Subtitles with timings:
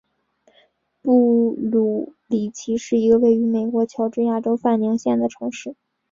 [1.03, 5.75] 布卢里奇是一个位于美国乔治亚州范宁县的城市。